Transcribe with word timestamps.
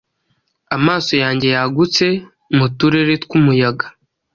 Amaso 0.75 1.13
yanjye 1.23 1.47
yagutse 1.55 2.05
Mu 2.55 2.65
turere 2.77 3.13
twumuyaga, 3.23 3.85